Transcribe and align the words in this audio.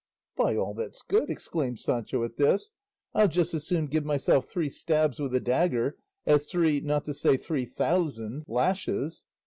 "By 0.35 0.55
all 0.55 0.73
that's 0.73 1.03
good," 1.03 1.29
exclaimed 1.29 1.79
Sancho 1.79 2.23
at 2.23 2.35
this, 2.37 2.71
"I'll 3.13 3.27
just 3.27 3.53
as 3.53 3.67
soon 3.67 3.85
give 3.85 4.03
myself 4.03 4.45
three 4.49 4.67
stabs 4.67 5.19
with 5.19 5.35
a 5.35 5.39
dagger 5.39 5.95
as 6.25 6.49
three, 6.49 6.79
not 6.81 7.05
to 7.05 7.13
say 7.13 7.37
three 7.37 7.65
thousand, 7.65 8.45
lashes. 8.47 9.25